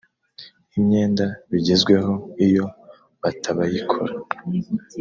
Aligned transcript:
imyenda 0.77 1.25
bigezweho 1.51 2.13
iyo 2.45 2.65
batabayikora 3.21 4.13